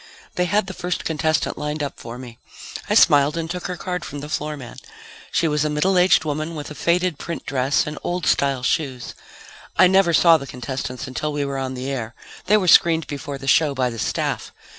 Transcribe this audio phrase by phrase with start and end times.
[0.33, 2.39] They had the first contestant lined up for me.
[2.89, 4.77] I smiled and took her card from the floor man.
[5.31, 9.13] She was a middle aged woman with a faded print dress and old style shoes.
[9.77, 12.15] I never saw the contestants until we were on the air.
[12.47, 14.51] They were screened before the show by the staff.